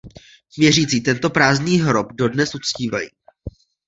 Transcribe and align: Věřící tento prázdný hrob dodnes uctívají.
Věřící 0.57 1.01
tento 1.01 1.29
prázdný 1.29 1.77
hrob 1.77 2.13
dodnes 2.13 2.55
uctívají. 2.55 3.09